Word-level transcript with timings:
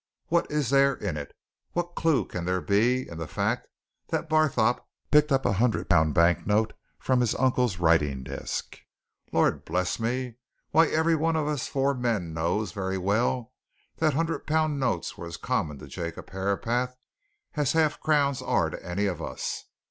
What 0.29 0.49
is 0.49 0.71
there 0.71 0.95
in 0.95 1.15
it? 1.15 1.31
What 1.73 1.93
clue 1.93 2.25
can 2.25 2.45
there 2.45 2.59
be 2.59 3.07
in 3.07 3.19
the 3.19 3.27
fact 3.27 3.67
that 4.07 4.27
Barthorpe 4.27 4.83
picked 5.11 5.31
up 5.31 5.45
a 5.45 5.53
hundred 5.53 5.89
pound 5.91 6.15
bank 6.15 6.47
note 6.47 6.73
from 6.97 7.19
his 7.21 7.35
uncle's 7.35 7.77
writing 7.77 8.23
desk? 8.23 8.79
Lord 9.31 9.63
bless 9.63 9.99
me! 9.99 10.37
why, 10.71 10.87
every 10.87 11.13
one 11.15 11.35
of 11.35 11.47
us 11.47 11.67
four 11.67 11.93
men 11.93 12.33
knows 12.33 12.71
very 12.71 12.97
well 12.97 13.53
that 13.97 14.15
hundred 14.15 14.47
pound 14.47 14.79
notes 14.79 15.19
were 15.19 15.27
as 15.27 15.37
common 15.37 15.77
to 15.77 15.87
Jacob 15.87 16.31
Herapath 16.31 16.95
as 17.53 17.73
half 17.73 17.99
crowns 17.99 18.41
are 18.41 18.71
to 18.71 18.83
any 18.83 19.05
of 19.05 19.21
us! 19.21 19.65